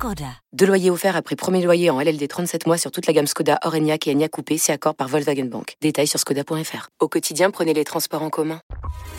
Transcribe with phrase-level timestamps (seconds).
[0.00, 0.24] Skoda.
[0.54, 3.58] Deux loyers offerts après premier loyer en LLD 37 mois sur toute la gamme Skoda,
[3.66, 5.74] Orenia et Enya Coupé, c'est accord par Volkswagen Bank.
[5.82, 6.88] Détails sur skoda.fr.
[7.00, 8.60] Au quotidien, prenez les transports en commun.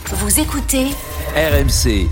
[0.07, 0.85] Vous écoutez
[1.35, 2.07] RMC.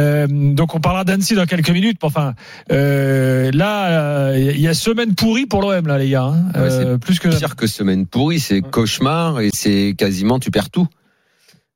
[0.00, 1.98] Euh, donc on parlera d'Annecy dans quelques minutes.
[2.02, 2.32] mais Enfin,
[2.72, 6.22] euh, là, il y a semaine pourrie pour l'OM là, les gars.
[6.22, 6.46] hein.
[6.54, 10.50] Ouais, c'est Euh, plus que pire que semaine pourrie, c'est cauchemar et c'est quasiment tu
[10.50, 10.86] perds tout.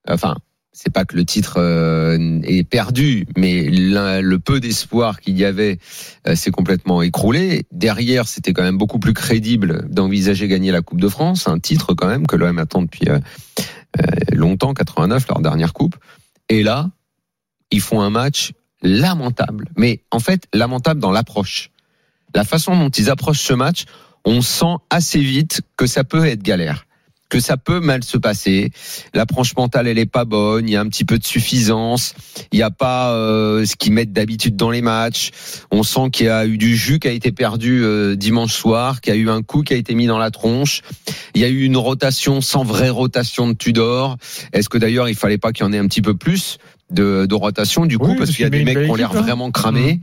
[0.09, 0.35] Enfin,
[0.81, 5.79] c'est pas que le titre euh, est perdu, mais le peu d'espoir qu'il y avait
[6.29, 7.65] euh, s'est complètement écroulé.
[7.73, 11.95] Derrière, c'était quand même beaucoup plus crédible d'envisager gagner la Coupe de France, un titre
[11.95, 13.19] quand même que l'OM attend depuis euh,
[13.99, 15.97] euh, longtemps, 89, leur dernière coupe.
[16.49, 16.89] Et là,
[17.73, 21.71] ils font un match lamentable, mais en fait lamentable dans l'approche.
[22.37, 23.87] La façon dont ils approchent ce match,
[24.25, 26.87] on sent assez vite que ça peut être galère,
[27.29, 28.71] que ça peut mal se passer.
[29.15, 30.69] L'approche mentale, elle est pas bonne.
[30.69, 32.15] Il y a un petit peu de suffisance.
[32.53, 35.31] Il n'y a pas euh, ce qu'ils mettent d'habitude dans les matchs.
[35.71, 39.01] On sent qu'il y a eu du jus qui a été perdu euh, dimanche soir,
[39.01, 40.83] qu'il y a eu un coup qui a été mis dans la tronche.
[41.35, 44.17] Il y a eu une rotation sans vraie rotation de Tudor.
[44.53, 46.59] Est-ce que d'ailleurs il fallait pas qu'il y en ait un petit peu plus
[46.91, 48.11] de, de rotation du coup?
[48.11, 49.21] Oui, parce qu'il y a des mecs qui ont l'air hein.
[49.21, 50.01] vraiment cramés.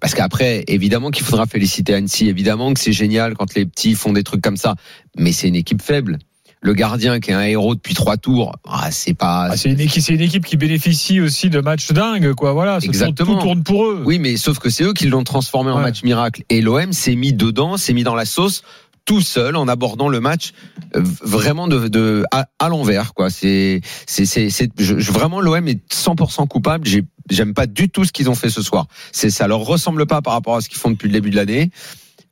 [0.00, 4.12] Parce qu'après, évidemment qu'il faudra féliciter Annecy, évidemment que c'est génial quand les petits font
[4.12, 4.74] des trucs comme ça,
[5.16, 6.18] mais c'est une équipe faible.
[6.62, 9.48] Le gardien qui est un héros depuis trois tours, ah, c'est pas.
[9.50, 12.52] Ah, c'est une équipe, c'est une équipe qui bénéficie aussi de matchs dingues, quoi.
[12.52, 13.34] Voilà, tourne- Exactement.
[13.36, 14.02] tout tourne pour eux.
[14.04, 16.42] Oui, mais sauf que c'est eux qui l'ont transformé en match miracle.
[16.48, 18.62] Et l'OM s'est mis dedans, s'est mis dans la sauce
[19.04, 20.50] tout seul en abordant le match
[20.96, 26.48] euh, vraiment de, de à, à l'envers quoi c'est c'est c'est vraiment l'OM est 100%
[26.48, 29.60] coupable j'ai j'aime pas du tout ce qu'ils ont fait ce soir c'est ça leur
[29.60, 31.70] ressemble pas par rapport à ce qu'ils font depuis le début de l'année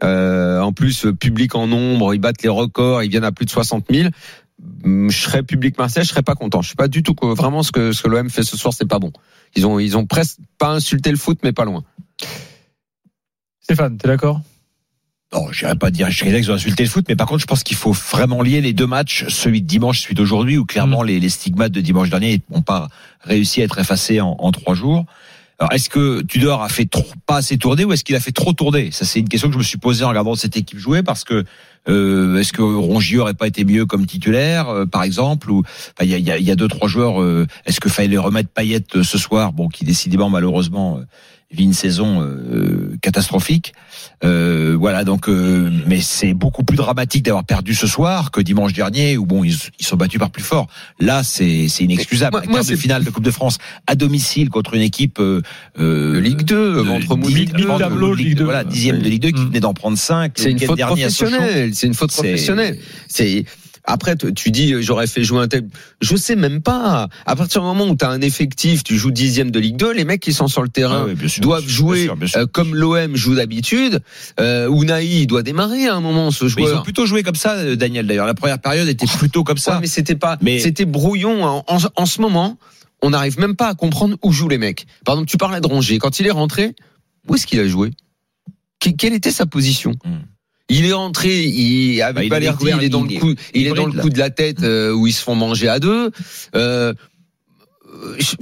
[0.02, 3.46] euh, en plus euh, public en nombre ils battent les records ils viennent à plus
[3.46, 4.08] de 60 000
[4.84, 6.62] Hum, je serais public Marseille je serais pas content.
[6.62, 8.88] Je suis pas du tout vraiment ce que ce que l'OM fait ce soir c'est
[8.88, 9.12] pas bon.
[9.56, 11.84] Ils ont ils ont presque pas insulté le foot mais pas loin.
[13.60, 14.40] Stéphane, t'es d'accord?
[15.32, 17.64] Non, je n'irais pas dire qu'ils ont insulté le foot, mais par contre, je pense
[17.64, 21.18] qu'il faut vraiment lier les deux matchs, celui de dimanche, celui d'aujourd'hui, où clairement les,
[21.18, 22.88] les stigmates de dimanche dernier n'ont pas
[23.22, 25.06] réussi à être effacés en, en trois jours.
[25.58, 28.32] Alors, est-ce que Tudor a fait trop, pas assez tourner ou est-ce qu'il a fait
[28.32, 28.90] trop tourner?
[28.90, 31.22] Ça, c'est une question que je me suis posée en regardant cette équipe jouer parce
[31.22, 31.44] que
[31.88, 35.62] euh, est-ce que Rongier aurait pas été mieux comme titulaire, euh, par exemple ou
[36.02, 37.20] il y a, y, a, y a deux trois joueurs.
[37.22, 39.52] euh, est-ce que fallait remettre Payet euh, ce soir?
[39.52, 41.04] Bon, qui décidément malheureusement euh,
[41.50, 43.74] vit une saison euh, catastrophique.
[44.24, 48.72] Euh, voilà, donc, euh, mais c'est beaucoup plus dramatique d'avoir perdu ce soir que dimanche
[48.72, 50.66] dernier, où bon, ils, ils sont battus par plus fort.
[50.98, 52.38] Là, c'est c'est inexcusable.
[52.38, 55.42] Moi- moi, de finale de Coupe de France à domicile contre une équipe euh,
[55.78, 58.44] euh, de Ligue 2 de- ventre mou Ligue 2 mi- tableau de Ligue 2.
[58.44, 59.46] Voilà, dixième de Ligue 2 qui Mm.
[59.48, 60.38] venait d'en prendre cinq.
[60.38, 61.73] le C'est une faute professionnelle.
[61.74, 62.78] C'est une faute professionnelle.
[63.08, 63.44] C'est
[63.86, 65.68] après tu dis j'aurais fait jouer un tel.
[66.00, 67.08] Je sais même pas.
[67.26, 69.92] À partir du moment où tu as un effectif, tu joues dixième de Ligue 2,
[69.92, 72.16] les mecs qui sont sur le terrain Ah oui, bien sûr, doivent jouer bien sûr,
[72.16, 72.40] bien sûr.
[72.40, 74.00] euh, comme l'OM joue d'habitude.
[74.40, 76.82] Euh, Unai il doit démarrer à un moment ce Mais ils ont joueur.
[76.82, 78.06] plutôt joué comme ça, euh, Daniel.
[78.06, 79.74] D'ailleurs, la première période était plutôt comme ça.
[79.74, 80.38] Ouais, mais c'était pas.
[80.40, 81.44] Mais- C'était brouillon.
[81.44, 82.56] En, en- en ce moment,
[83.02, 84.86] on n'arrive même pas à comprendre où jouent les mecs.
[85.04, 85.98] Par exemple, tu parlais de Rongier.
[85.98, 86.74] Quand il est rentré,
[87.28, 87.90] où est-ce qu'il a joué?
[88.80, 89.90] Que- Quelle était sa position?
[90.06, 90.20] Hmm.
[90.70, 93.72] Il est rentré, il, avec Bah, il Balerdi, il est dans le coup, il est
[93.74, 96.10] dans le coup de la tête euh, où ils se font manger à deux.
[96.56, 96.94] Euh,
[98.18, 98.34] je-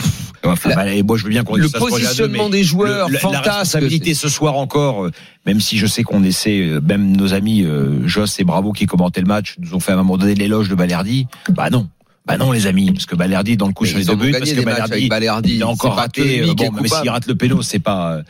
[0.44, 3.20] Enfin, La- bah, moi, je veux bien qu'on le deux, positionnement des joueurs, le- la
[3.20, 3.44] fantasque.
[3.46, 5.10] responsabilité ce soir encore, euh,
[5.46, 8.86] même si je sais qu'on essaie, euh, même nos amis euh, Joss et Bravo qui
[8.86, 11.26] commentaient le match nous ont fait à un moment donné l'éloge de Balerdi.
[11.50, 11.88] Bah non.
[12.26, 14.32] Bah non les amis, parce que Balerdi dans le coup Mais sur les deux buts,
[14.32, 15.54] parce que Balerdi, Balerdi.
[15.56, 16.40] il a encore raté.
[16.42, 18.22] euh, bon, mais s'il rate le péno, c'est pas.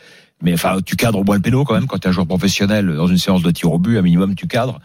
[0.43, 2.27] Mais enfin, tu cadres au moins le péno quand même quand tu es un joueur
[2.27, 4.79] professionnel dans une séance de tir au but, un minimum tu cadres.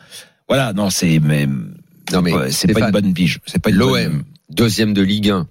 [0.49, 3.41] Voilà, non, c'est mais Non mais c'est pas une bonne pige.
[3.45, 5.47] C'est pas bonne- L'OM, deuxième de Ligue 1,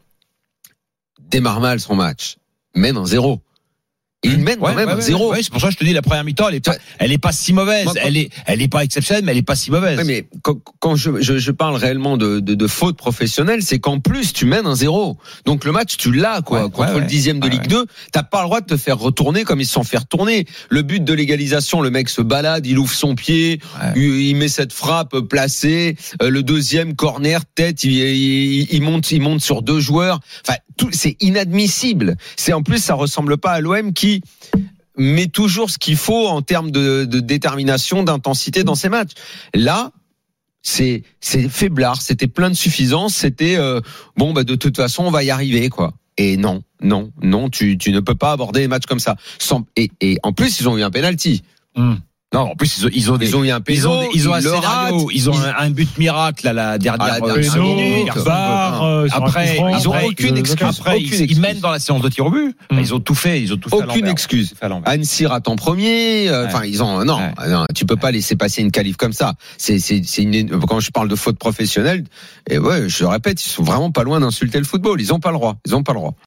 [1.29, 2.37] démarre mal son match,
[2.76, 3.41] mène en zéro.
[4.23, 5.34] Et il mène Ouais, quand même ouais, ouais, zéro.
[5.35, 6.78] c'est pour ça que je te dis la première mi-temps, elle est pas, Ouais.
[6.97, 7.85] elle est pas si mauvaise.
[7.85, 9.99] Moi, Elle est, elle est pas exceptionnelle, mais elle est pas si mauvaise.
[10.08, 13.99] Mais quand, quand je, je, je parle réellement de, de, de faute professionnelle, c'est qu'en
[13.99, 15.17] plus tu mènes un zéro.
[15.46, 16.67] Donc le match tu l'as quoi.
[16.69, 17.67] Contre le dixième de Ligue ouais.
[17.67, 20.47] 2, t'as pas le droit de te faire retourner comme ils se sont fait retourner.
[20.69, 23.61] Le but de l'égalisation, le mec se balade, il ouvre son pied,
[23.96, 25.96] il, met cette frappe placée.
[26.23, 30.19] Euh, le deuxième corner tête, il, il, il monte, il monte sur deux joueurs.
[30.43, 32.16] Enfin, tout, c'est inadmissible.
[32.35, 34.06] C'est en plus ça ressemble pas à l'OM qui
[34.97, 39.11] met toujours ce qu'il faut en termes de, détermination, d'intensité dans ses matchs.
[39.53, 39.91] Là,
[40.61, 43.79] c'est c'est faiblard, c'était plein de suffisance, c'était euh,
[44.17, 45.93] bon bah de toute façon on va y arriver quoi.
[46.17, 49.15] Et non, non, non, tu, tu ne peux pas aborder les matchs comme ça.
[49.75, 51.43] Et, et en plus ils ont eu un penalty.
[51.75, 52.01] Hum.
[52.34, 54.28] Non, en plus, ils ont, ils ont, des- Ils ont eu un ils ont, ils
[54.28, 57.26] ont un scénario, ils ont ils- un, un but miracle à la dernière, À la
[57.26, 58.06] euh, dernière cinq Péno, minutes.
[58.08, 60.68] Personne VAR, euh, Après, ils ont avec, aucune euh, excuse.
[60.78, 61.40] Après, Aucune ils, excuse.
[61.40, 62.53] mènent dans la séance de tir au but.
[62.70, 62.79] Mm.
[62.79, 63.78] Ils ont tout fait, ils ont tout fait.
[63.78, 64.53] Aucune excuse.
[64.59, 64.68] Fait.
[64.84, 66.28] Annecy rate en premier.
[66.28, 66.47] euh, Ouais.
[66.53, 67.47] Enfin, ils ont non, Ouais.
[67.50, 69.35] non, tu peux pas laisser passer une qualif comme ça.
[69.58, 72.03] C'est c'est c'est une quand je parle de faute professionnelle.
[72.50, 75.00] Et ouais, je le répète, ils sont vraiment pas loin d'insulter le football.
[75.00, 75.56] Ils ont pas le droit.
[75.66, 76.14] Ils ont pas le droit.